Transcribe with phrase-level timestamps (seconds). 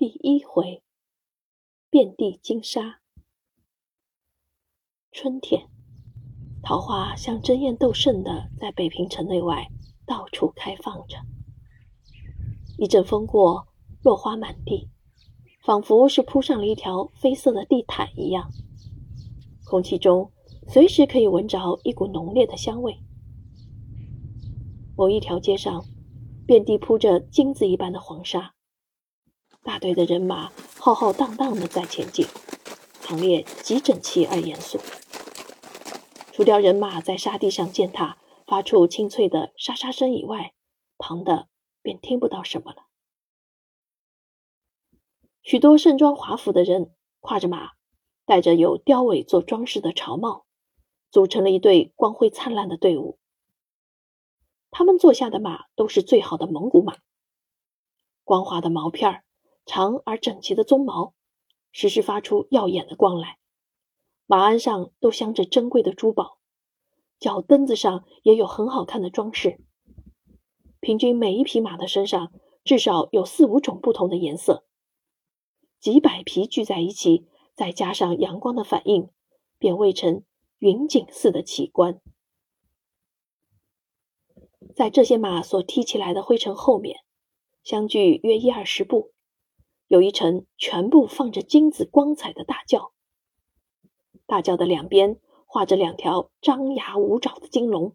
[0.00, 0.82] 第一回，
[1.90, 3.00] 遍地金沙。
[5.12, 5.68] 春天，
[6.62, 9.68] 桃花像争艳斗胜的在北平城内外
[10.06, 11.18] 到处开放着。
[12.78, 13.68] 一阵风过，
[14.02, 14.88] 落花满地，
[15.66, 18.50] 仿佛是铺上了一条绯色的地毯一样。
[19.66, 20.32] 空气中
[20.66, 22.98] 随时可以闻着一股浓烈的香味。
[24.96, 25.84] 某一条街上，
[26.46, 28.54] 遍地铺着金子一般的黄沙。
[29.62, 32.26] 大队的人马浩浩荡荡的在前进，
[33.02, 34.78] 行列极整齐而严肃。
[36.32, 38.16] 除掉人马在沙地上践踏
[38.46, 40.54] 发出清脆的沙沙声以外，
[40.96, 41.48] 旁的
[41.82, 42.86] 便听不到什么了。
[45.42, 47.72] 许多盛装华服的人跨着马，
[48.24, 50.46] 戴着有雕尾做装饰的朝帽，
[51.10, 53.18] 组成了一队光辉灿烂的队伍。
[54.70, 56.96] 他们坐下的马都是最好的蒙古马，
[58.24, 59.24] 光滑的毛片儿。
[59.66, 61.14] 长而整齐的鬃毛，
[61.72, 63.38] 时时发出耀眼的光来。
[64.26, 66.38] 马鞍上都镶着珍贵的珠宝，
[67.18, 69.60] 脚蹬子上也有很好看的装饰。
[70.80, 72.32] 平均每一匹马的身上
[72.64, 74.64] 至少有四五种不同的颜色。
[75.78, 79.10] 几百匹聚在一起，再加上阳光的反应，
[79.58, 80.24] 便绘成
[80.58, 82.00] 云锦似的奇观。
[84.74, 87.00] 在这些马所踢起来的灰尘后面，
[87.64, 89.12] 相距约一二十步。
[89.90, 92.92] 有一层全部放着金子光彩的大轿，
[94.24, 97.92] 大轿的两边画着两条张牙舞爪的金龙。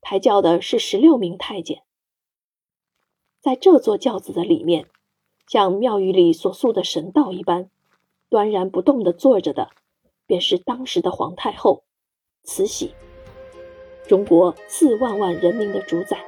[0.00, 1.82] 抬轿的是十六名太监，
[3.40, 4.86] 在这座轿子的里面，
[5.48, 7.68] 像庙宇里所塑的神道一般，
[8.28, 9.70] 端然不动地坐着的，
[10.26, 11.82] 便是当时的皇太后
[12.44, 12.94] 慈禧，
[14.06, 16.24] 中国四万万人民的主宰。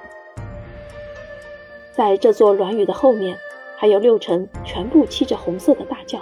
[1.92, 3.38] 在这座銮宇的后面。
[3.84, 6.18] 还有六层全部漆着红色的大轿，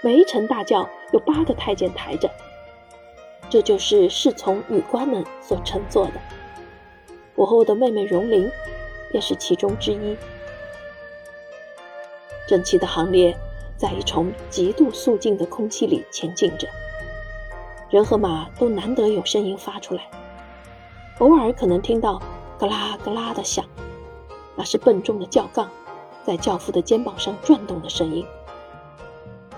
[0.00, 2.30] 每一层大轿有八个太监抬着，
[3.50, 6.12] 这就是侍从女官们所乘坐的。
[7.34, 8.48] 我和我的妹妹荣玲
[9.10, 10.16] 便是其中之一。
[12.46, 13.36] 整齐的行列
[13.76, 16.68] 在一重极度肃静的空气里前进着，
[17.90, 20.08] 人和马都难得有声音发出来，
[21.18, 22.22] 偶尔可能听到
[22.60, 23.64] 咯啦咯啦的响，
[24.54, 25.68] 那是笨重的轿杠。
[26.26, 28.26] 在教父的肩膀上转动的声音。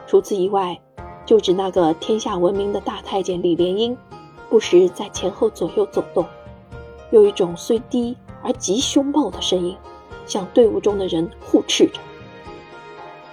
[0.06, 0.79] 除此以外，
[1.25, 3.97] 就指那个天下闻名的大太监李莲英，
[4.51, 6.27] 不时在前后左右走动，
[7.11, 9.75] 有一种虽低而极凶暴的声音，
[10.27, 11.99] 向队伍中的人互斥着。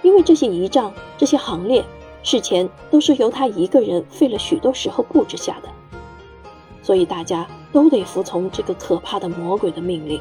[0.00, 1.84] 因为这些仪仗、这些行列，
[2.22, 5.68] 事前都是由他一个人费了许多时候布置下的，
[6.82, 10.18] 所以大家都得服从这个可怕的魔鬼的命令。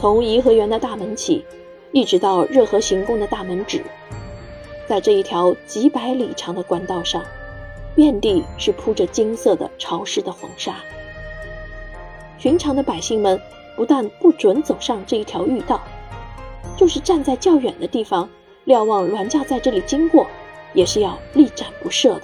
[0.00, 1.44] 从颐和园的大门起，
[1.92, 3.84] 一直到热河行宫的大门止，
[4.86, 7.22] 在这一条几百里长的官道上，
[7.94, 10.76] 遍地是铺着金色的潮湿的黄沙。
[12.38, 13.38] 寻常的百姓们
[13.76, 15.78] 不但不准走上这一条御道，
[16.78, 18.26] 就是站在较远的地方
[18.64, 20.26] 瞭望銮驾在这里经过，
[20.72, 22.22] 也是要力斩不赦的。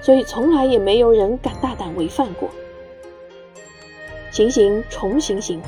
[0.00, 2.48] 所以从来也没有人敢大胆违犯过。
[4.30, 5.60] 行行重行行。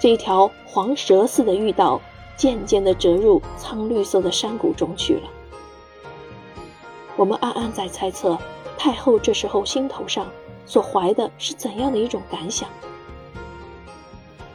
[0.00, 2.00] 这一条黄蛇似的御道，
[2.34, 5.28] 渐渐地折入苍绿色的山谷中去了。
[7.16, 8.38] 我们暗暗在猜测，
[8.78, 10.26] 太后这时候心头上
[10.64, 12.66] 所怀的是怎样的一种感想。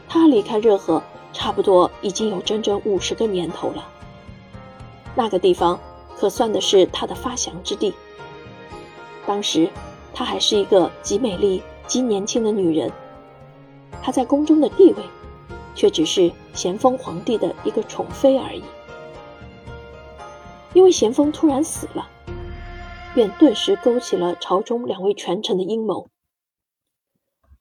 [0.10, 3.88] 她离开热河，差不多已经有整整五十个年头了。
[5.14, 5.80] 那个地方
[6.18, 7.94] 可算的是她的发祥之地。
[9.28, 9.70] 当时，
[10.12, 12.92] 她还是一个极美丽、极年轻的女人。
[14.02, 15.04] 她在宫中的地位。
[15.76, 18.64] 却只是咸丰皇帝的一个宠妃而已。
[20.74, 22.10] 因为咸丰突然死了，
[23.14, 26.08] 便顿时勾起了朝中两位权臣的阴谋。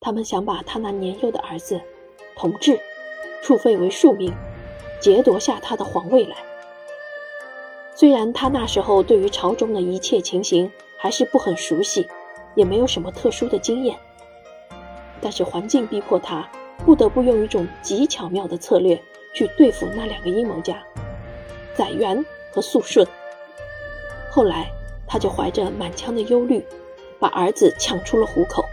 [0.01, 1.81] 他们想把他那年幼的儿子
[2.37, 2.81] 同治
[3.43, 4.33] 处废为庶民，
[5.01, 6.37] 劫夺下他的皇位来。
[7.95, 12.09] 虽然他那时候对于朝中的一切情形还是不很熟悉，
[12.57, 13.97] 也没有什么特殊的经验，
[15.21, 16.49] 但是环境逼迫他。
[16.85, 19.01] 不得不用一种极巧妙的策略
[19.35, 20.83] 去对付那两个阴谋家，
[21.75, 23.07] 载元和肃顺。
[24.31, 24.71] 后来，
[25.07, 26.65] 他就怀着满腔的忧虑，
[27.19, 28.65] 把儿子抢出了虎口，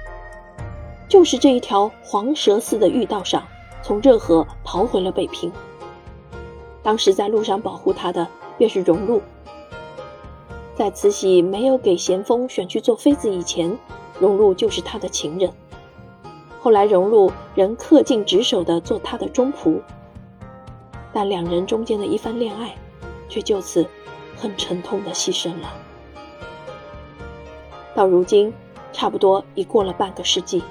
[1.08, 3.48] 就是这一条黄蛇似的御道上，
[3.84, 5.52] 从热河逃回了北平。
[6.84, 8.28] 当时在路上保护他的
[8.58, 9.22] 便是荣禄。
[10.74, 13.78] 在慈禧没有给咸丰选去做妃子以前，
[14.20, 15.52] 荣禄就是他的情人。
[16.64, 19.82] 后来，荣禄仍恪尽职守的做他的忠仆，
[21.12, 22.76] 但两人中间的一番恋爱，
[23.28, 23.84] 却就此
[24.38, 25.74] 很沉痛的牺牲了。
[27.96, 28.54] 到如今，
[28.94, 30.62] 差不多已过了半个世纪，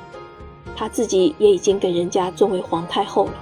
[0.77, 3.35] 他自己也已经给人家尊为皇太后了。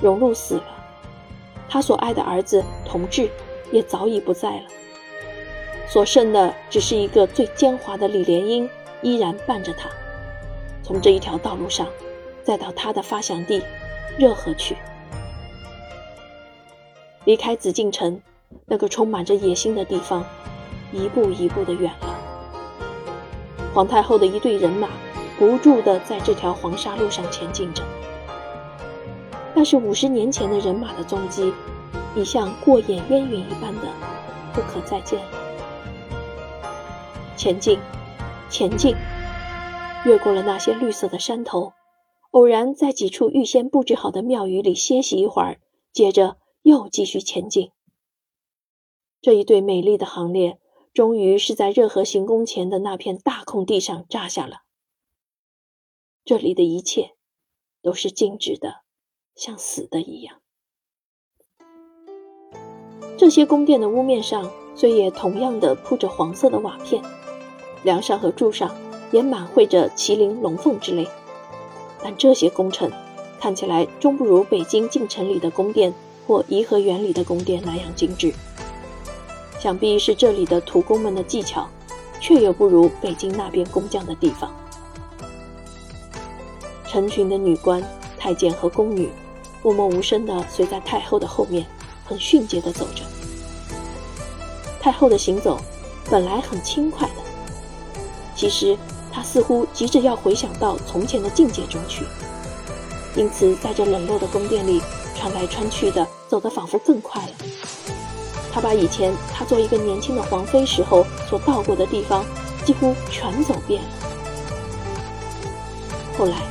[0.00, 0.64] 荣禄死了，
[1.68, 3.30] 他所爱的儿子同治
[3.70, 4.64] 也早已不在了，
[5.86, 8.68] 所剩的只是一个最奸猾的李莲英
[9.02, 9.88] 依然伴着他，
[10.86, 11.84] 从这一条道路上，
[12.44, 13.60] 再到他的发祥地
[14.16, 14.76] 热河去。
[17.24, 18.22] 离开紫禁城，
[18.66, 20.24] 那个充满着野心的地方，
[20.92, 22.14] 一步一步的远了。
[23.74, 24.88] 皇太后的一队人马
[25.36, 27.82] 不住的在这条黄沙路上前进着，
[29.56, 31.52] 那是五十年前的人马的踪迹，
[32.14, 33.88] 已像过眼烟云一般的
[34.52, 35.26] 不可再见了。
[37.36, 37.76] 前进，
[38.48, 38.94] 前进，
[40.06, 41.72] 越过了那些绿色的山头，
[42.30, 45.60] 偶然在几处预先布置好的庙宇里歇息一会儿，
[45.92, 46.38] 接着。
[46.62, 47.70] 又继续前进。
[49.22, 50.58] 这一队美丽的行列，
[50.92, 54.62] 终于是在热河行宫前的那片大空地上扎下了。
[56.24, 57.12] 这里的一切
[57.82, 58.82] 都是静止的，
[59.36, 60.40] 像死的一样。
[63.16, 67.00] 这些宫殿的屋面上虽也同样的铺着黄色的瓦片，
[67.84, 68.74] 梁上和柱上
[69.10, 71.08] 也满绘着麒麟、龙凤之类，
[72.02, 72.90] 但这些工程
[73.40, 75.92] 看起来终不如北京晋城里的宫殿。
[76.26, 78.34] 或颐和园里的宫殿那样精致，
[79.60, 81.68] 想必是这里的土工们的技巧，
[82.18, 84.52] 却又不如北京那边工匠的地方。
[86.84, 87.80] 成群的女官、
[88.18, 89.08] 太监和宫女，
[89.62, 91.64] 默默无声地随在太后的后面，
[92.04, 93.04] 很迅捷地走着。
[94.80, 95.60] 太后的行走
[96.10, 97.14] 本来很轻快的，
[98.34, 98.76] 其实
[99.16, 102.04] 他似乎急着要回想到从前的境界中去，
[103.14, 104.82] 因此在这冷落的宫殿里。
[105.18, 107.32] 穿来穿去的，走得仿佛更快了。
[108.52, 112.22] 他把以前他做一个年轻的皇妃时候所到过的地方，
[112.66, 113.88] 几乎全走遍了。
[116.18, 116.42] 后来，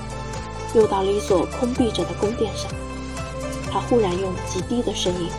[0.74, 2.72] 又到了一所空闭着的宫殿上，
[3.72, 5.30] 他忽然用极低的声音，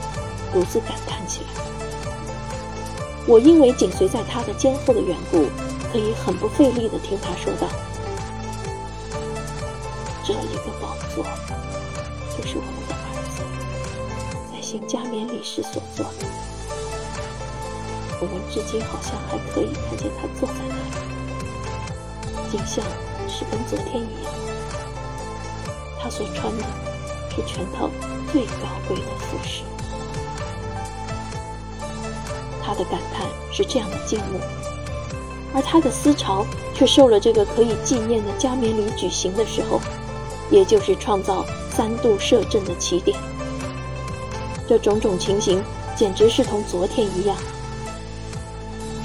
[0.52, 1.48] 独自感叹起来
[3.26, 5.46] ：“我因为紧随在他的肩后的缘故，
[5.96, 7.66] 可以很不费力地听他说道：
[10.22, 11.24] 这一个宝座，
[12.36, 13.00] 就是我们的儿
[13.34, 13.42] 子
[14.52, 16.26] 在。”行加冕礼时所做的，
[18.20, 22.84] 我们至今好像还可以看见他坐在那里，景象
[23.26, 24.30] 是跟昨天一样。
[25.98, 26.64] 他所穿的
[27.30, 27.88] 是全套
[28.30, 29.62] 最高贵的服饰。
[32.62, 34.38] 他的感叹是这样的静默，
[35.56, 39.80] 而他的思潮却受了这个可以纪念的加冕礼举行的时候，
[40.50, 43.18] 也就是创造三度摄政的起点。
[44.68, 45.64] 这种种情形
[45.96, 47.34] 简直是同昨天一样，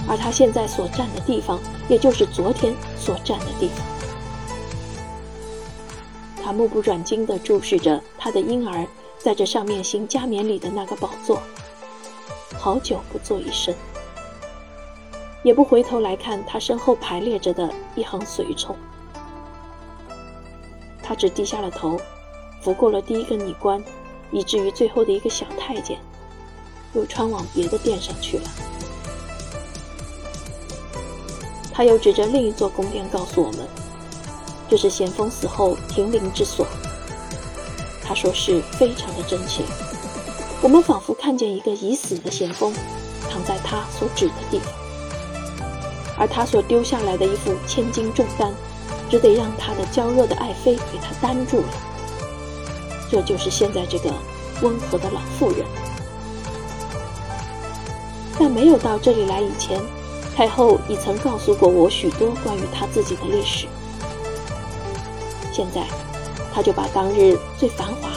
[0.09, 1.57] 而他现在所站的地方，
[1.87, 3.85] 也就是昨天所站的地方。
[6.43, 8.85] 他目不转睛地注视着他的婴儿
[9.19, 11.41] 在这上面行加冕礼的那个宝座，
[12.59, 13.73] 好久不做一声，
[15.43, 18.75] 也不回头来看他身后排列着的一行随从。
[21.01, 21.99] 他只低下了头，
[22.61, 23.83] 拂过了第一个女官。
[24.33, 25.99] 以至于最后的一个小太监，
[26.93, 28.43] 又穿往别的殿上去了。
[31.73, 33.67] 他又指着另一座宫殿告诉我们，
[34.69, 36.65] 这是咸丰死后停灵之所。
[38.01, 39.63] 他说是非常的真切，
[40.61, 42.73] 我们仿佛看见一个已死的咸丰，
[43.29, 44.71] 躺在他所指的地方，
[46.21, 48.53] 而他所丢下来的一副千斤重担，
[49.09, 51.67] 只得让他的娇弱的爱妃给他担住了。
[53.09, 54.13] 这就是现在这个
[54.61, 55.65] 温和的老妇人。
[58.37, 59.81] 在没有到这里来以前，
[60.35, 63.65] 太后已曾告诉过我许多关于她自己的历史。
[65.51, 65.87] 现在，
[66.53, 68.09] 她就把当日最繁华、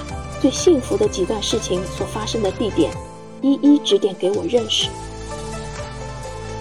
[0.43, 2.93] 最幸福的几段事情所发生的地点，
[3.41, 4.91] 一一指点给我认识。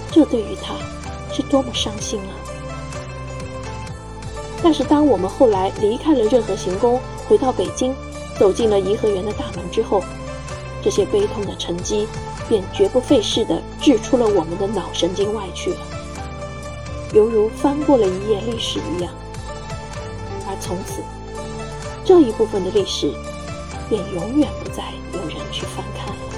[0.10, 0.74] 这对于她
[1.34, 2.32] 是多么伤心啊！
[4.62, 7.94] 但是，当我们后来离开了热河行宫，回到北京。
[8.40, 10.04] 走进了颐和园的大门之后，
[10.82, 12.08] 这些悲痛的沉积
[12.50, 15.78] 便绝不费事地掷出了我们的脑神经外去了，
[17.14, 19.14] 犹如翻过了一页历史一样。
[20.48, 21.04] 而从此，
[22.04, 23.14] 这一部分的历史
[23.88, 26.33] 便永远不再有人去翻看了。